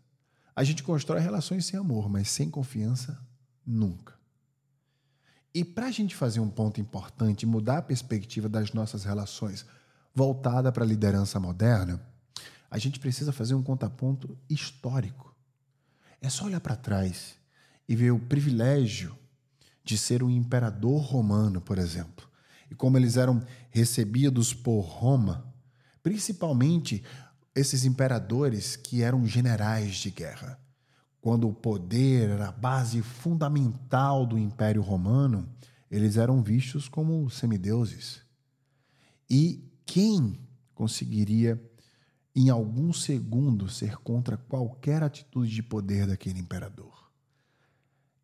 A 0.54 0.64
gente 0.64 0.82
constrói 0.82 1.20
relações 1.20 1.64
sem 1.64 1.78
amor, 1.78 2.08
mas 2.08 2.30
sem 2.30 2.50
confiança, 2.50 3.18
nunca. 3.66 4.14
E 5.54 5.64
para 5.64 5.86
a 5.86 5.90
gente 5.90 6.14
fazer 6.14 6.40
um 6.40 6.48
ponto 6.48 6.80
importante, 6.80 7.44
mudar 7.44 7.78
a 7.78 7.82
perspectiva 7.82 8.48
das 8.48 8.72
nossas 8.72 9.04
relações 9.04 9.66
voltada 10.14 10.70
para 10.70 10.84
a 10.84 10.86
liderança 10.86 11.38
moderna, 11.38 12.00
a 12.70 12.78
gente 12.78 12.98
precisa 12.98 13.32
fazer 13.32 13.54
um 13.54 13.62
contraponto 13.62 14.38
histórico. 14.48 15.34
É 16.20 16.30
só 16.30 16.46
olhar 16.46 16.60
para 16.60 16.76
trás 16.76 17.34
e 17.88 17.94
ver 17.94 18.12
o 18.12 18.18
privilégio 18.18 19.16
de 19.84 19.98
ser 19.98 20.22
um 20.22 20.30
imperador 20.30 21.02
romano, 21.02 21.60
por 21.60 21.78
exemplo, 21.78 22.26
e 22.70 22.74
como 22.74 22.96
eles 22.96 23.16
eram 23.16 23.42
recebidos 23.70 24.54
por 24.54 24.80
Roma, 24.80 25.52
principalmente 26.02 27.02
esses 27.54 27.84
imperadores 27.84 28.76
que 28.76 29.02
eram 29.02 29.26
generais 29.26 29.96
de 29.96 30.10
guerra. 30.10 30.58
Quando 31.20 31.48
o 31.48 31.54
poder 31.54 32.30
era 32.30 32.48
a 32.48 32.52
base 32.52 33.02
fundamental 33.02 34.26
do 34.26 34.38
Império 34.38 34.82
Romano, 34.82 35.48
eles 35.90 36.16
eram 36.16 36.42
vistos 36.42 36.88
como 36.88 37.28
semideuses. 37.30 38.22
E 39.28 39.70
quem 39.84 40.40
conseguiria, 40.74 41.62
em 42.34 42.48
alguns 42.48 43.04
segundos, 43.04 43.76
ser 43.76 43.96
contra 43.98 44.36
qualquer 44.36 45.02
atitude 45.02 45.50
de 45.54 45.62
poder 45.62 46.06
daquele 46.06 46.40
imperador? 46.40 47.10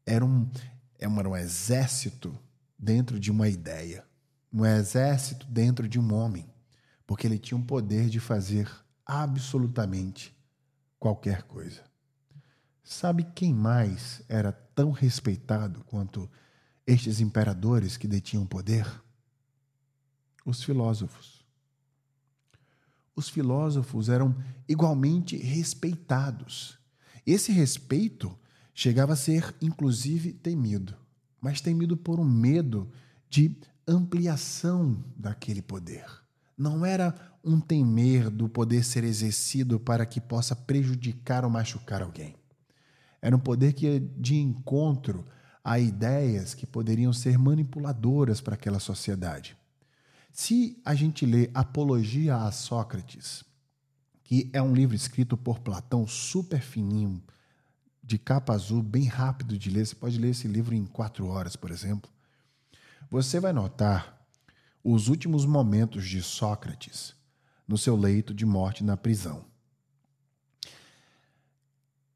Era 0.05 0.25
um, 0.25 0.51
era 0.99 1.29
um 1.29 1.37
exército 1.37 2.37
dentro 2.79 3.21
de 3.21 3.31
uma 3.31 3.49
ideia, 3.49 4.05
um 4.53 4.65
exército 4.65 5.47
dentro 5.47 5.87
de 5.87 6.01
um 6.01 6.15
homem, 6.15 6.51
porque 7.07 7.27
ele 7.27 7.39
tinha 7.39 7.61
o 7.61 7.65
poder 7.65 8.09
de 8.09 8.19
fazer 8.19 8.69
absolutamente 9.09 10.37
qualquer 10.99 11.45
coisa. 11.45 11.83
Sabe 12.85 13.25
quem 13.35 13.55
mais 13.55 14.23
era 14.29 14.53
tão 14.53 14.91
respeitado 14.91 15.83
quanto 15.85 16.31
estes 16.87 17.21
imperadores 17.21 17.97
que 17.97 18.07
detinham 18.07 18.47
poder? 18.47 18.87
Os 20.45 20.63
filósofos. 20.63 21.45
Os 23.17 23.29
filósofos 23.29 24.09
eram 24.09 24.37
igualmente 24.69 25.37
respeitados. 25.37 26.79
Esse 27.27 27.51
respeito 27.51 28.39
chegava 28.75 29.15
a 29.15 29.17
ser, 29.17 29.55
inclusive, 29.61 30.33
temido, 30.33 30.95
mas 31.41 31.61
temido 31.61 31.97
por 31.97 32.21
um 32.21 32.25
medo 32.25 32.91
de 33.29 33.57
ampliação 33.87 35.05
daquele 35.17 35.61
poder. 35.61 36.07
Não 36.59 36.85
era 36.85 37.15
um 37.45 37.61
temer 37.61 38.29
do 38.29 38.49
poder 38.49 38.85
ser 38.85 39.05
exercido 39.05 39.79
para 39.79 40.05
que 40.05 40.21
possa 40.21 40.57
prejudicar 40.57 41.45
ou 41.45 41.51
machucar 41.51 42.03
alguém. 42.03 42.35
Era 43.23 43.37
um 43.37 43.39
poder 43.39 43.73
que 43.73 43.87
ia 43.87 44.01
de 44.01 44.37
encontro 44.37 45.25
a 45.63 45.79
ideias 45.79 46.55
que 46.55 46.67
poderiam 46.67 47.13
ser 47.13 47.39
manipuladoras 47.39 48.41
para 48.41 48.55
aquela 48.55 48.81
sociedade. 48.81 49.57
Se 50.33 50.81
a 50.85 50.95
gente 50.95 51.25
lê 51.25 51.51
Apologia 51.55 52.37
a 52.37 52.51
Sócrates, 52.51 53.45
que 54.25 54.51
é 54.53 54.61
um 54.61 54.75
livro 54.75 54.95
escrito 54.95 55.37
por 55.37 55.61
Platão, 55.61 56.07
super 56.07 56.61
fininho, 56.61 57.23
de 58.03 58.19
capa 58.19 58.55
azul, 58.55 58.83
bem 58.83 59.05
rápido 59.05 59.59
de 59.59 59.71
ler, 59.71 59.87
você 59.87 59.95
pode 59.95 60.19
ler 60.19 60.31
esse 60.31 60.49
livro 60.49 60.75
em 60.75 60.87
quatro 60.87 61.27
horas, 61.27 61.57
por 61.57 61.71
exemplo. 61.71 62.11
Você 63.11 63.39
vai 63.39 63.53
notar 63.53 64.18
os 64.83 65.09
últimos 65.09 65.45
momentos 65.45 66.07
de 66.07 66.23
Sócrates 66.23 67.15
no 67.67 67.77
seu 67.77 67.97
leito 67.97 68.33
de 68.33 68.47
morte 68.47 68.83
na 68.83 68.97
prisão. 68.97 69.45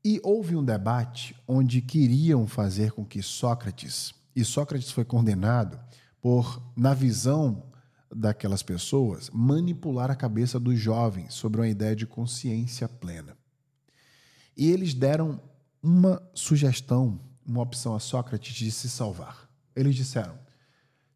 E 0.04 0.20
houve 0.24 0.56
um 0.56 0.64
debate 0.64 1.36
onde 1.46 1.80
queriam 1.80 2.46
fazer 2.46 2.92
com 2.92 3.04
que 3.04 3.22
Sócrates, 3.22 4.12
e 4.34 4.44
Sócrates 4.44 4.90
foi 4.90 5.04
condenado 5.04 5.78
por, 6.20 6.62
na 6.76 6.94
visão 6.94 7.70
daquelas 8.14 8.62
pessoas, 8.62 9.30
manipular 9.30 10.10
a 10.10 10.16
cabeça 10.16 10.58
dos 10.58 10.78
jovens 10.78 11.34
sobre 11.34 11.60
uma 11.60 11.68
ideia 11.68 11.94
de 11.94 12.06
consciência 12.06 12.88
plena. 12.88 13.36
E 14.56 14.70
eles 14.70 14.92
deram 14.92 15.40
uma 15.82 16.22
sugestão, 16.34 17.20
uma 17.46 17.62
opção 17.62 17.94
a 17.94 18.00
Sócrates 18.00 18.54
de 18.54 18.70
se 18.70 18.88
salvar. 18.88 19.48
Eles 19.74 19.94
disseram: 19.94 20.38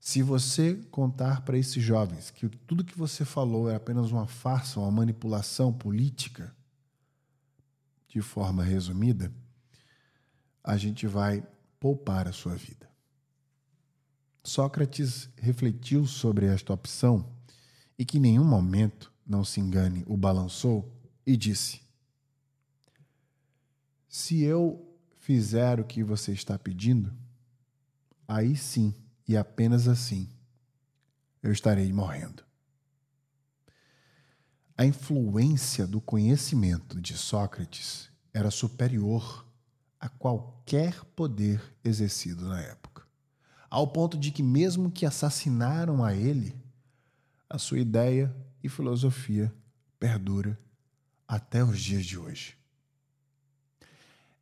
se 0.00 0.23
você 0.23 0.75
contar 0.91 1.43
para 1.43 1.59
esses 1.59 1.83
jovens 1.83 2.31
que 2.31 2.49
tudo 2.49 2.85
que 2.85 2.97
você 2.97 3.25
falou 3.25 3.69
é 3.71 3.75
apenas 3.75 4.12
uma 4.12 4.26
farsa, 4.26 4.81
uma 4.81 4.91
manipulação 4.91 5.73
política, 5.73 6.55
de 8.09 8.21
forma 8.21 8.62
resumida, 8.62 9.33
a 10.62 10.76
gente 10.76 11.07
vai 11.07 11.47
poupar 11.79 12.29
a 12.29 12.33
sua 12.33 12.55
vida. 12.55 12.88
Sócrates 14.43 15.29
refletiu 15.37 16.07
sobre 16.07 16.47
esta 16.47 16.73
opção 16.73 17.29
e 17.99 18.05
que 18.05 18.19
em 18.19 18.21
nenhum 18.21 18.45
momento, 18.45 19.12
não 19.26 19.45
se 19.45 19.61
engane, 19.61 20.05
o 20.07 20.17
balançou 20.17 20.93
e 21.26 21.37
disse: 21.37 21.81
Se 24.09 24.43
eu 24.43 24.97
fizer 25.17 25.81
o 25.81 25.85
que 25.85 26.05
você 26.05 26.33
está 26.33 26.57
pedindo, 26.57 27.12
aí 28.29 28.57
sim 28.57 28.95
e 29.26 29.37
apenas 29.37 29.88
assim 29.88 30.28
eu 31.42 31.52
estarei 31.52 31.92
morrendo. 31.92 32.45
A 34.76 34.85
influência 34.85 35.87
do 35.87 36.00
conhecimento 36.00 37.00
de 37.00 37.16
Sócrates 37.16 38.11
era 38.33 38.50
superior 38.50 39.47
a 39.99 40.09
qualquer 40.09 41.02
poder 41.16 41.62
exercido 41.83 42.47
na 42.47 42.61
época, 42.61 43.02
ao 43.71 43.88
ponto 43.88 44.18
de 44.18 44.30
que, 44.30 44.42
mesmo 44.42 44.90
que 44.90 45.06
assassinaram 45.06 46.04
a 46.04 46.14
ele, 46.14 46.54
a 47.49 47.59
sua 47.59 47.78
ideia 47.78 48.35
e 48.62 48.68
filosofia 48.68 49.52
perdura 49.99 50.59
até 51.26 51.64
os 51.64 51.80
dias 51.80 52.04
de 52.04 52.18
hoje. 52.18 52.56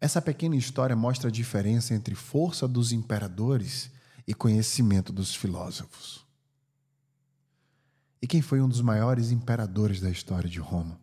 Essa 0.01 0.21
pequena 0.21 0.57
história 0.57 0.97
mostra 0.97 1.29
a 1.29 1.33
diferença 1.33 1.95
entre 1.95 2.15
força 2.15 2.67
dos 2.67 2.93
imperadores 2.93 3.91
e 4.27 4.35
conhecimento 4.35 5.13
dos 5.13 5.35
filósofos. 5.35 6.25
E 8.21 8.27
quem 8.27 8.41
foi 8.41 8.61
um 8.61 8.69
dos 8.69 8.81
maiores 8.81 9.31
imperadores 9.31 10.01
da 10.01 10.11
história 10.11 10.49
de 10.49 10.59
Roma? 10.61 10.99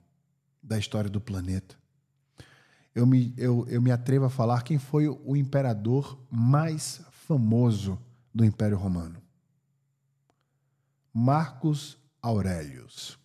da 0.62 0.78
história 0.78 1.10
do 1.10 1.20
planeta. 1.20 1.76
Eu 2.94 3.06
me, 3.06 3.34
eu, 3.38 3.66
eu 3.68 3.82
me 3.82 3.92
atrevo 3.92 4.26
a 4.26 4.30
falar 4.30 4.64
quem 4.64 4.78
foi 4.78 5.08
o 5.08 5.36
imperador 5.36 6.20
mais 6.30 7.02
famoso 7.12 8.00
do 8.34 8.46
Império 8.46 8.78
Romano. 8.78 9.22
Marcos 11.14 11.98
Aurelius. 12.22 13.18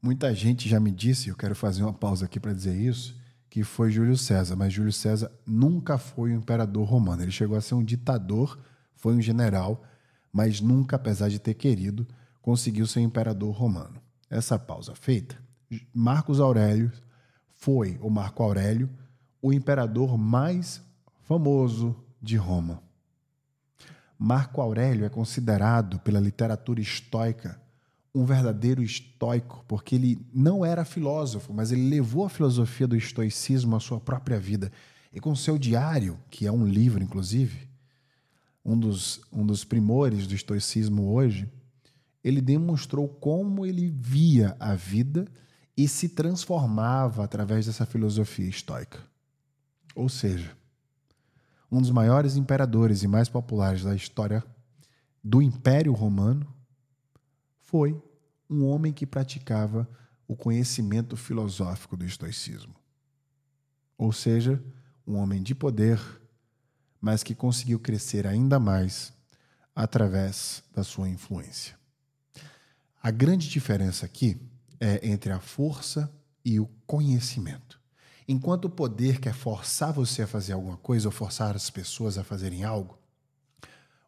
Muita 0.00 0.34
gente 0.34 0.68
já 0.68 0.80
me 0.80 0.90
disse, 0.90 1.28
eu 1.28 1.36
quero 1.36 1.54
fazer 1.54 1.82
uma 1.82 1.92
pausa 1.92 2.24
aqui 2.24 2.40
para 2.40 2.54
dizer 2.54 2.74
isso, 2.74 3.19
que 3.50 3.64
foi 3.64 3.90
Júlio 3.90 4.16
César, 4.16 4.54
mas 4.54 4.72
Júlio 4.72 4.92
César 4.92 5.30
nunca 5.44 5.98
foi 5.98 6.32
um 6.32 6.36
imperador 6.36 6.88
romano. 6.88 7.22
Ele 7.22 7.32
chegou 7.32 7.58
a 7.58 7.60
ser 7.60 7.74
um 7.74 7.82
ditador, 7.82 8.56
foi 8.94 9.14
um 9.14 9.20
general, 9.20 9.82
mas 10.32 10.60
nunca, 10.60 10.94
apesar 10.94 11.28
de 11.28 11.40
ter 11.40 11.54
querido, 11.54 12.06
conseguiu 12.40 12.86
ser 12.86 13.00
imperador 13.00 13.52
romano. 13.52 14.00
Essa 14.30 14.56
pausa 14.56 14.94
feita, 14.94 15.36
Marcos 15.92 16.38
Aurélio 16.38 16.92
foi, 17.56 17.98
o 18.00 18.08
Marco 18.08 18.42
Aurélio, 18.44 18.88
o 19.42 19.52
imperador 19.52 20.16
mais 20.16 20.80
famoso 21.24 21.96
de 22.22 22.36
Roma. 22.36 22.80
Marco 24.16 24.60
Aurélio 24.60 25.04
é 25.04 25.08
considerado 25.08 25.98
pela 25.98 26.20
literatura 26.20 26.80
estoica 26.80 27.59
um 28.14 28.24
verdadeiro 28.24 28.82
estoico, 28.82 29.64
porque 29.68 29.94
ele 29.94 30.26
não 30.32 30.64
era 30.64 30.84
filósofo, 30.84 31.52
mas 31.52 31.70
ele 31.70 31.88
levou 31.88 32.24
a 32.24 32.30
filosofia 32.30 32.86
do 32.86 32.96
estoicismo 32.96 33.76
à 33.76 33.80
sua 33.80 34.00
própria 34.00 34.38
vida. 34.38 34.72
E 35.12 35.20
com 35.20 35.34
seu 35.34 35.56
diário, 35.56 36.18
que 36.30 36.46
é 36.46 36.52
um 36.52 36.66
livro, 36.66 37.02
inclusive, 37.02 37.68
um 38.64 38.78
dos, 38.78 39.20
um 39.32 39.46
dos 39.46 39.64
primores 39.64 40.26
do 40.26 40.34
estoicismo 40.34 41.12
hoje, 41.12 41.48
ele 42.22 42.40
demonstrou 42.40 43.08
como 43.08 43.64
ele 43.64 43.90
via 43.90 44.56
a 44.60 44.74
vida 44.74 45.26
e 45.76 45.88
se 45.88 46.10
transformava 46.10 47.24
através 47.24 47.66
dessa 47.66 47.86
filosofia 47.86 48.48
estoica. 48.48 48.98
Ou 49.94 50.08
seja, 50.08 50.50
um 51.70 51.80
dos 51.80 51.90
maiores 51.90 52.36
imperadores 52.36 53.02
e 53.02 53.08
mais 53.08 53.28
populares 53.28 53.84
da 53.84 53.94
história 53.94 54.44
do 55.22 55.40
Império 55.40 55.92
Romano 55.92 56.46
foi 57.70 58.02
um 58.48 58.64
homem 58.64 58.92
que 58.92 59.06
praticava 59.06 59.88
o 60.26 60.34
conhecimento 60.34 61.16
filosófico 61.16 61.96
do 61.96 62.04
estoicismo. 62.04 62.74
Ou 63.96 64.12
seja, 64.12 64.60
um 65.06 65.14
homem 65.14 65.40
de 65.40 65.54
poder, 65.54 66.00
mas 67.00 67.22
que 67.22 67.32
conseguiu 67.32 67.78
crescer 67.78 68.26
ainda 68.26 68.58
mais 68.58 69.12
através 69.72 70.64
da 70.74 70.82
sua 70.82 71.08
influência. 71.08 71.78
A 73.00 73.12
grande 73.12 73.48
diferença 73.48 74.04
aqui 74.04 74.36
é 74.80 75.08
entre 75.08 75.30
a 75.30 75.38
força 75.38 76.12
e 76.44 76.58
o 76.58 76.66
conhecimento. 76.88 77.80
Enquanto 78.26 78.64
o 78.64 78.70
poder 78.70 79.20
quer 79.20 79.32
forçar 79.32 79.92
você 79.92 80.22
a 80.22 80.26
fazer 80.26 80.54
alguma 80.54 80.76
coisa 80.76 81.06
ou 81.06 81.12
forçar 81.12 81.54
as 81.54 81.70
pessoas 81.70 82.18
a 82.18 82.24
fazerem 82.24 82.64
algo, 82.64 82.98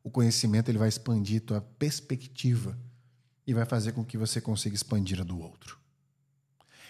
o 0.03 0.11
conhecimento 0.11 0.69
ele 0.69 0.79
vai 0.79 0.89
expandir 0.89 1.43
tua 1.43 1.61
perspectiva 1.61 2.77
e 3.47 3.53
vai 3.53 3.65
fazer 3.65 3.93
com 3.93 4.05
que 4.05 4.17
você 4.17 4.41
consiga 4.41 4.75
expandir 4.75 5.21
a 5.21 5.25
do 5.25 5.39
outro. 5.39 5.79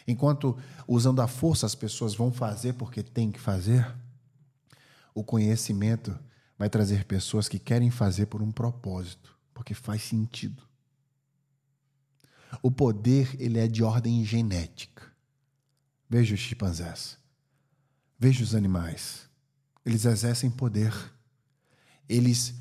Enquanto 0.07 0.59
usando 0.87 1.23
a 1.23 1.29
força 1.29 1.67
as 1.67 1.75
pessoas 1.75 2.15
vão 2.15 2.33
fazer 2.33 2.75
porque 2.75 3.03
tem 3.03 3.31
que 3.31 3.41
fazer, 3.41 3.95
o 5.15 5.23
conhecimento 5.23 6.19
vai 6.59 6.69
trazer 6.69 7.05
pessoas 7.05 7.49
que 7.49 7.59
querem 7.59 7.91
fazer 7.91 8.27
por 8.27 8.43
um 8.43 8.53
propósito, 8.53 9.37
porque 9.55 9.75
faz 9.75 10.03
sentido. 10.03 10.63
O 12.63 12.71
poder 12.71 13.35
ele 13.41 13.59
é 13.59 13.67
de 13.67 13.83
ordem 13.83 14.25
genética. 14.25 15.11
Veja 16.09 16.35
os 16.35 16.41
chimpanzés. 16.41 17.17
Veja 18.19 18.45
os 18.45 18.55
animais. 18.55 19.29
Eles 19.85 20.05
exercem 20.05 20.51
poder. 20.51 20.93
Eles 22.09 22.55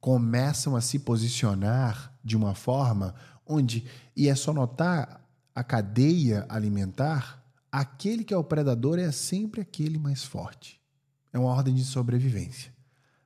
começam 0.00 0.76
a 0.76 0.80
se 0.80 0.98
posicionar 0.98 2.14
de 2.22 2.36
uma 2.36 2.54
forma 2.54 3.14
onde, 3.48 3.84
e 4.14 4.28
é 4.28 4.34
só 4.34 4.52
notar 4.52 5.24
a 5.54 5.64
cadeia 5.64 6.46
alimentar, 6.48 7.44
aquele 7.72 8.22
que 8.22 8.32
é 8.32 8.36
o 8.36 8.44
predador 8.44 8.98
é 8.98 9.10
sempre 9.10 9.60
aquele 9.60 9.98
mais 9.98 10.22
forte. 10.22 10.80
É 11.32 11.38
uma 11.38 11.48
ordem 11.48 11.74
de 11.74 11.84
sobrevivência. 11.84 12.72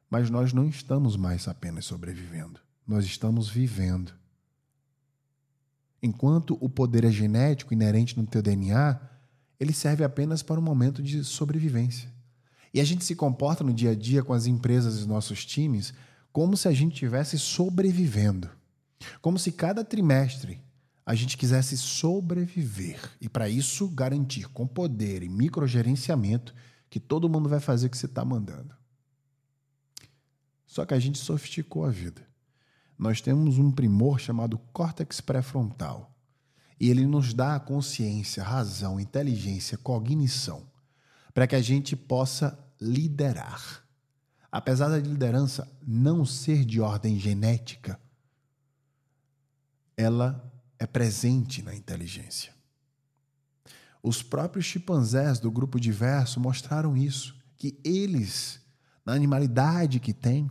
Mas 0.09 0.31
nós 0.31 0.53
não 0.53 0.67
estamos 0.67 1.17
mais 1.17 1.49
apenas 1.49 1.87
sobrevivendo, 1.87 2.61
nós 2.87 3.05
estamos 3.05 3.49
vivendo. 3.49 4.13
Enquanto 6.03 6.59
o 6.61 6.69
poder 6.69 7.05
é 7.05 7.11
genético, 7.11 7.73
inerente 7.73 8.19
no 8.19 8.27
teu 8.27 8.43
DNA, 8.43 9.01
ele 9.59 9.73
serve 9.73 10.03
apenas 10.03 10.43
para 10.43 10.59
um 10.59 10.63
momento 10.63 11.03
de 11.03 11.23
sobrevivência. 11.23 12.11
E 12.75 12.81
a 12.81 12.85
gente 12.85 13.05
se 13.05 13.15
comporta 13.15 13.63
no 13.63 13.73
dia 13.73 13.91
a 13.91 13.95
dia 13.95 14.23
com 14.23 14.33
as 14.33 14.47
empresas 14.47 15.03
e 15.03 15.07
nossos 15.07 15.45
times 15.45 15.93
como 16.33 16.57
se 16.57 16.67
a 16.67 16.73
gente 16.73 16.95
estivesse 16.95 17.39
sobrevivendo. 17.39 18.51
Como 19.21 19.38
se 19.38 19.53
cada 19.53 19.85
trimestre 19.85 20.61
a 21.05 21.15
gente 21.15 21.37
quisesse 21.37 21.77
sobreviver 21.77 23.01
e, 23.21 23.29
para 23.29 23.49
isso, 23.49 23.88
garantir 23.88 24.49
com 24.49 24.67
poder 24.67 25.23
e 25.23 25.29
microgerenciamento 25.29 26.55
que 26.88 27.01
todo 27.01 27.29
mundo 27.29 27.49
vai 27.49 27.61
fazer 27.61 27.87
o 27.87 27.91
que 27.91 27.99
você 27.99 28.07
está 28.07 28.25
mandando. 28.25 28.75
Só 30.67 30.87
que 30.87 30.95
a 30.95 30.99
gente 30.99 31.19
sofisticou 31.19 31.85
a 31.85 31.91
vida. 31.91 32.27
Nós 32.99 33.21
temos 33.21 33.59
um 33.59 33.71
primor 33.71 34.21
chamado 34.21 34.59
córtex 34.73 35.21
pré-frontal. 35.21 36.15
E 36.79 36.88
ele 36.88 37.07
nos 37.07 37.35
dá 37.35 37.57
a 37.57 37.61
consciência, 37.61 38.43
razão, 38.43 38.99
inteligência, 38.99 39.77
cognição, 39.79 40.67
para 41.35 41.47
que 41.47 41.57
a 41.57 41.62
gente 41.62 41.97
possa 41.97 42.59
liderar. 42.81 43.85
Apesar 44.51 44.88
da 44.88 44.99
liderança 44.99 45.71
não 45.87 46.25
ser 46.25 46.65
de 46.65 46.81
ordem 46.81 47.19
genética, 47.19 47.99
ela 49.97 50.53
é 50.79 50.87
presente 50.87 51.63
na 51.63 51.75
inteligência. 51.75 52.53
Os 54.03 54.21
próprios 54.23 54.65
chimpanzés 54.65 55.39
do 55.39 55.51
grupo 55.51 55.79
diverso 55.79 56.41
mostraram 56.41 56.97
isso, 56.97 57.37
que 57.57 57.79
eles, 57.85 58.61
na 59.07 59.13
animalidade 59.13 60.01
que 60.01 60.13
têm, 60.13 60.51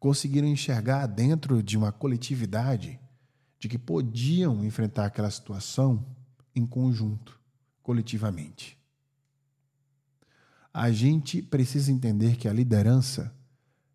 conseguiram 0.00 0.48
enxergar 0.48 1.06
dentro 1.06 1.62
de 1.62 1.76
uma 1.76 1.92
coletividade 1.92 2.98
de 3.58 3.68
que 3.68 3.78
podiam 3.78 4.64
enfrentar 4.64 5.06
aquela 5.06 5.30
situação 5.30 6.06
em 6.54 6.64
conjunto, 6.64 7.38
coletivamente. 7.82 8.78
A 10.72 10.90
gente 10.90 11.42
precisa 11.42 11.92
entender 11.92 12.36
que 12.36 12.48
a 12.48 12.52
liderança 12.52 13.34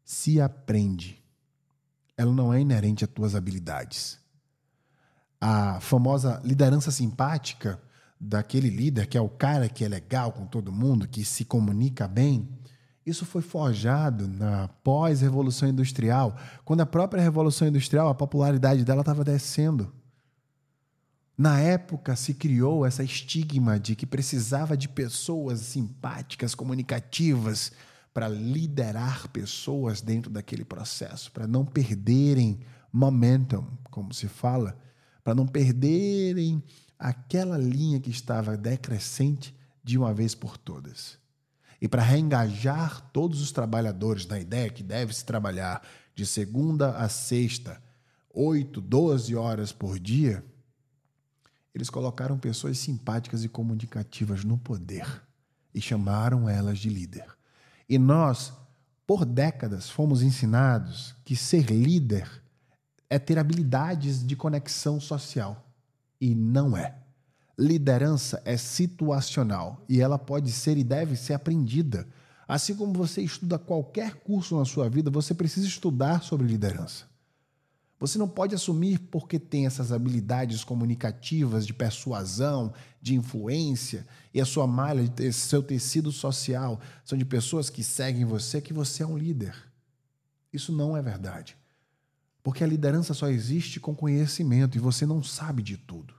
se 0.03 0.39
aprende. 0.39 1.23
Ela 2.15 2.31
não 2.31 2.53
é 2.53 2.61
inerente 2.61 3.03
às 3.03 3.09
tuas 3.09 3.33
habilidades 3.33 4.20
a 5.41 5.79
famosa 5.79 6.39
liderança 6.45 6.91
simpática 6.91 7.81
daquele 8.19 8.69
líder 8.69 9.07
que 9.07 9.17
é 9.17 9.21
o 9.21 9.27
cara 9.27 9.67
que 9.67 9.83
é 9.83 9.87
legal 9.87 10.31
com 10.31 10.45
todo 10.45 10.71
mundo, 10.71 11.07
que 11.07 11.25
se 11.25 11.43
comunica 11.43 12.07
bem, 12.07 12.47
isso 13.03 13.25
foi 13.25 13.41
forjado 13.41 14.27
na 14.27 14.67
pós-revolução 14.83 15.67
industrial, 15.67 16.37
quando 16.63 16.81
a 16.81 16.85
própria 16.85 17.23
revolução 17.23 17.67
industrial, 17.67 18.09
a 18.09 18.15
popularidade 18.15 18.85
dela 18.85 19.01
estava 19.01 19.23
descendo. 19.23 19.91
Na 21.35 21.59
época 21.59 22.15
se 22.15 22.35
criou 22.35 22.85
essa 22.85 23.03
estigma 23.03 23.79
de 23.79 23.95
que 23.95 24.05
precisava 24.05 24.77
de 24.77 24.87
pessoas 24.87 25.61
simpáticas, 25.61 26.53
comunicativas, 26.53 27.71
para 28.13 28.27
liderar 28.27 29.29
pessoas 29.29 30.01
dentro 30.01 30.29
daquele 30.29 30.65
processo, 30.65 31.31
para 31.31 31.47
não 31.47 31.65
perderem 31.65 32.59
momentum, 32.91 33.65
como 33.89 34.13
se 34.13 34.27
fala, 34.27 34.77
para 35.23 35.35
não 35.35 35.47
perderem 35.47 36.63
aquela 36.97 37.57
linha 37.57 37.99
que 37.99 38.09
estava 38.09 38.57
decrescente 38.57 39.55
de 39.83 39.97
uma 39.97 40.13
vez 40.13 40.35
por 40.35 40.57
todas. 40.57 41.17
E 41.81 41.87
para 41.87 42.03
reengajar 42.03 43.09
todos 43.11 43.41
os 43.41 43.51
trabalhadores 43.51 44.27
na 44.27 44.39
ideia 44.39 44.69
que 44.69 44.83
deve-se 44.83 45.25
trabalhar 45.25 45.81
de 46.13 46.25
segunda 46.25 46.97
a 46.97 47.09
sexta, 47.09 47.81
8, 48.33 48.79
12 48.79 49.35
horas 49.35 49.71
por 49.71 49.97
dia, 49.99 50.45
eles 51.73 51.89
colocaram 51.89 52.37
pessoas 52.37 52.77
simpáticas 52.77 53.43
e 53.43 53.49
comunicativas 53.49 54.43
no 54.43 54.57
poder 54.57 55.23
e 55.73 55.81
chamaram 55.81 56.47
elas 56.47 56.79
de 56.79 56.89
líder. 56.89 57.25
E 57.89 57.97
nós, 57.97 58.53
por 59.07 59.25
décadas, 59.25 59.89
fomos 59.89 60.21
ensinados 60.21 61.15
que 61.25 61.35
ser 61.35 61.71
líder 61.71 62.29
é 63.11 63.19
ter 63.19 63.37
habilidades 63.37 64.25
de 64.25 64.37
conexão 64.37 64.97
social. 64.97 65.67
E 66.19 66.33
não 66.33 66.77
é. 66.77 66.95
Liderança 67.59 68.41
é 68.45 68.55
situacional 68.55 69.83
e 69.89 69.99
ela 69.99 70.17
pode 70.17 70.49
ser 70.49 70.77
e 70.77 70.83
deve 70.83 71.17
ser 71.17 71.33
aprendida. 71.33 72.07
Assim 72.47 72.73
como 72.73 72.93
você 72.93 73.21
estuda 73.21 73.59
qualquer 73.59 74.15
curso 74.15 74.57
na 74.57 74.63
sua 74.63 74.89
vida, 74.89 75.11
você 75.11 75.33
precisa 75.33 75.67
estudar 75.67 76.23
sobre 76.23 76.47
liderança. 76.47 77.03
Você 77.99 78.17
não 78.17 78.29
pode 78.29 78.55
assumir 78.55 78.97
porque 78.97 79.37
tem 79.37 79.65
essas 79.65 79.91
habilidades 79.91 80.63
comunicativas 80.63 81.67
de 81.67 81.73
persuasão, 81.73 82.73
de 83.01 83.13
influência 83.13 84.07
e 84.33 84.39
a 84.39 84.45
sua 84.45 84.65
malha, 84.65 85.03
seu 85.33 85.61
tecido 85.61 86.13
social 86.13 86.79
são 87.03 87.17
de 87.17 87.25
pessoas 87.25 87.69
que 87.69 87.83
seguem 87.83 88.23
você 88.23 88.61
que 88.61 88.71
você 88.71 89.03
é 89.03 89.05
um 89.05 89.17
líder. 89.17 89.53
Isso 90.53 90.71
não 90.71 90.95
é 90.95 91.01
verdade. 91.01 91.60
Porque 92.43 92.63
a 92.63 92.67
liderança 92.67 93.13
só 93.13 93.29
existe 93.29 93.79
com 93.79 93.95
conhecimento 93.95 94.77
e 94.77 94.81
você 94.81 95.05
não 95.05 95.21
sabe 95.21 95.61
de 95.61 95.77
tudo. 95.77 96.13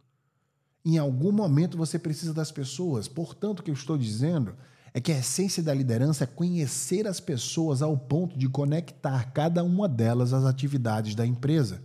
Em 0.84 0.98
algum 0.98 1.32
momento 1.32 1.76
você 1.76 1.98
precisa 1.98 2.34
das 2.34 2.50
pessoas. 2.50 3.08
Portanto, 3.08 3.60
o 3.60 3.62
que 3.62 3.70
eu 3.70 3.74
estou 3.74 3.96
dizendo 3.96 4.54
é 4.94 5.00
que 5.00 5.12
a 5.12 5.18
essência 5.18 5.62
da 5.62 5.72
liderança 5.72 6.24
é 6.24 6.26
conhecer 6.26 7.06
as 7.06 7.18
pessoas 7.18 7.80
ao 7.80 7.96
ponto 7.96 8.38
de 8.38 8.48
conectar 8.48 9.32
cada 9.32 9.64
uma 9.64 9.88
delas 9.88 10.32
às 10.32 10.44
atividades 10.44 11.14
da 11.14 11.24
empresa, 11.24 11.82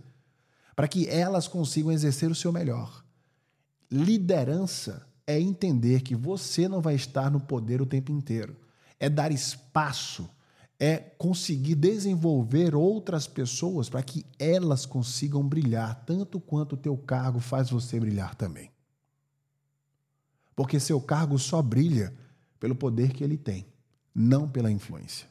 para 0.76 0.86
que 0.86 1.08
elas 1.08 1.48
consigam 1.48 1.90
exercer 1.90 2.30
o 2.30 2.34
seu 2.34 2.52
melhor. 2.52 3.02
Liderança 3.90 5.06
é 5.26 5.40
entender 5.40 6.02
que 6.02 6.14
você 6.14 6.68
não 6.68 6.80
vai 6.80 6.94
estar 6.94 7.30
no 7.30 7.40
poder 7.40 7.80
o 7.80 7.86
tempo 7.86 8.12
inteiro, 8.12 8.56
é 9.00 9.08
dar 9.08 9.32
espaço, 9.32 10.28
é 10.80 10.96
conseguir 10.96 11.74
desenvolver 11.74 12.74
outras 12.74 13.26
pessoas 13.26 13.88
para 13.88 14.02
que 14.02 14.24
elas 14.38 14.86
consigam 14.86 15.46
brilhar 15.46 16.04
tanto 16.04 16.38
quanto 16.38 16.74
o 16.74 16.76
teu 16.76 16.96
cargo 16.96 17.40
faz 17.40 17.70
você 17.70 17.98
brilhar 17.98 18.36
também. 18.36 18.70
Porque 20.54 20.78
seu 20.78 21.00
cargo 21.00 21.38
só 21.38 21.60
brilha 21.60 22.14
pelo 22.60 22.76
poder 22.76 23.12
que 23.12 23.24
ele 23.24 23.36
tem, 23.36 23.66
não 24.14 24.48
pela 24.48 24.70
influência. 24.70 25.26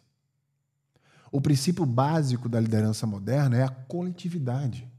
O 1.32 1.42
princípio 1.42 1.86
básico 1.86 2.50
da 2.50 2.60
liderança 2.60 3.06
moderna 3.06 3.58
é 3.58 3.64
a 3.64 3.70
coletividade. 3.70 4.90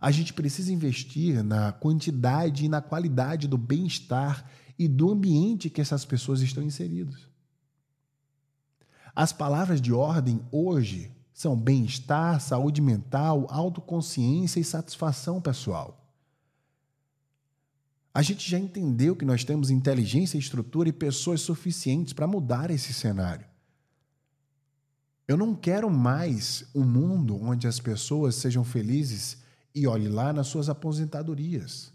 A 0.00 0.10
gente 0.10 0.32
precisa 0.32 0.72
investir 0.72 1.42
na 1.42 1.72
quantidade 1.72 2.64
e 2.64 2.68
na 2.68 2.80
qualidade 2.82 3.48
do 3.48 3.56
bem-estar 3.56 4.48
e 4.78 4.86
do 4.86 5.10
ambiente 5.10 5.70
que 5.70 5.80
essas 5.80 6.04
pessoas 6.04 6.40
estão 6.42 6.62
inseridas. 6.62 7.26
As 9.16 9.32
palavras 9.32 9.80
de 9.80 9.94
ordem 9.94 10.42
hoje 10.52 11.10
são 11.32 11.56
bem-estar, 11.56 12.38
saúde 12.38 12.82
mental, 12.82 13.46
autoconsciência 13.48 14.60
e 14.60 14.64
satisfação 14.64 15.40
pessoal. 15.40 16.06
A 18.12 18.20
gente 18.20 18.48
já 18.48 18.58
entendeu 18.58 19.16
que 19.16 19.24
nós 19.24 19.42
temos 19.42 19.70
inteligência, 19.70 20.36
estrutura 20.36 20.90
e 20.90 20.92
pessoas 20.92 21.40
suficientes 21.40 22.12
para 22.12 22.26
mudar 22.26 22.70
esse 22.70 22.92
cenário. 22.92 23.46
Eu 25.26 25.38
não 25.38 25.54
quero 25.54 25.90
mais 25.90 26.66
um 26.74 26.84
mundo 26.84 27.42
onde 27.42 27.66
as 27.66 27.80
pessoas 27.80 28.34
sejam 28.34 28.64
felizes 28.64 29.38
e 29.74 29.86
olhe 29.86 30.08
lá 30.10 30.30
nas 30.30 30.48
suas 30.48 30.68
aposentadorias. 30.68 31.90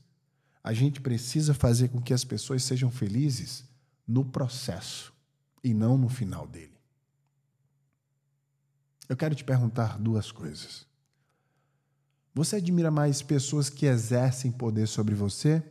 A 0.63 0.73
gente 0.73 0.99
precisa 0.99 1.53
fazer 1.53 1.89
com 1.89 2.01
que 2.01 2.15
as 2.15 2.23
pessoas 2.23 2.63
sejam 2.63 2.89
felizes 2.89 3.63
no 4.07 4.25
processo 4.25 5.13
e 5.63 5.71
não 5.71 5.99
no 5.99 6.09
final 6.09 6.47
dele. 6.47 6.70
Eu 9.11 9.17
quero 9.17 9.35
te 9.35 9.43
perguntar 9.43 9.99
duas 9.99 10.31
coisas. 10.31 10.87
Você 12.33 12.55
admira 12.55 12.89
mais 12.89 13.21
pessoas 13.21 13.69
que 13.69 13.85
exercem 13.85 14.53
poder 14.53 14.87
sobre 14.87 15.13
você 15.13 15.61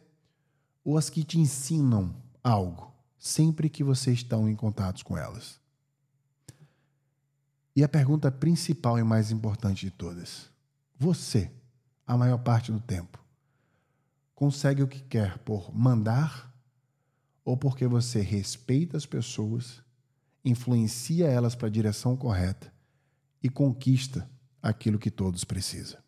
ou 0.85 0.99
as 0.99 1.09
que 1.09 1.25
te 1.25 1.41
ensinam 1.41 2.15
algo 2.45 2.95
sempre 3.19 3.71
que 3.71 3.83
você 3.83 4.13
está 4.13 4.37
em 4.37 4.55
contato 4.55 5.03
com 5.07 5.17
elas? 5.17 5.59
E 7.75 7.83
a 7.83 7.89
pergunta 7.89 8.31
principal 8.31 8.99
e 8.99 9.03
mais 9.03 9.31
importante 9.31 9.87
de 9.87 9.91
todas: 9.91 10.51
você, 10.99 11.51
a 12.07 12.19
maior 12.19 12.41
parte 12.41 12.71
do 12.71 12.79
tempo, 12.79 13.19
consegue 14.35 14.83
o 14.83 14.87
que 14.87 15.01
quer 15.01 15.39
por 15.39 15.75
mandar 15.75 16.55
ou 17.43 17.57
porque 17.57 17.87
você 17.87 18.21
respeita 18.21 18.99
as 18.99 19.07
pessoas, 19.07 19.83
influencia 20.45 21.27
elas 21.27 21.55
para 21.55 21.69
a 21.69 21.71
direção 21.71 22.15
correta 22.15 22.71
e 23.43 23.49
conquista 23.49 24.31
aquilo 24.63 24.99
que 24.99 25.11
todos 25.11 25.45
precisam? 25.45 26.01